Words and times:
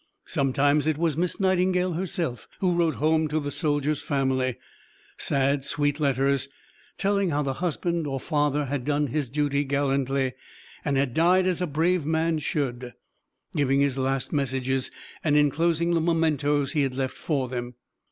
Sometimes 0.25 0.87
it 0.87 0.97
was 0.97 1.15
Miss 1.15 1.39
Nightingale 1.39 1.93
herself 1.93 2.47
who 2.59 2.73
wrote 2.73 2.95
home 2.95 3.27
to 3.27 3.39
the 3.39 3.51
soldier's 3.51 4.01
family; 4.01 4.57
sad, 5.15 5.63
sweet 5.63 5.99
letters, 5.99 6.49
telling 6.97 7.29
how 7.29 7.43
the 7.43 7.53
husband 7.61 8.07
or 8.07 8.19
father 8.19 8.65
had 8.65 8.83
done 8.83 9.05
his 9.05 9.29
duty 9.29 9.63
gallantly, 9.63 10.33
and 10.83 10.97
had 10.97 11.13
died 11.13 11.45
as 11.45 11.61
a 11.61 11.67
brave 11.67 12.03
man 12.03 12.39
should; 12.39 12.95
giving 13.55 13.79
his 13.81 13.95
last 13.95 14.33
messages, 14.33 14.89
and 15.23 15.37
inclosing 15.37 15.93
the 15.93 16.01
mementos 16.01 16.71
he 16.71 16.81
had 16.81 16.95
left 16.95 17.15
for 17.15 17.47
them. 17.47 17.75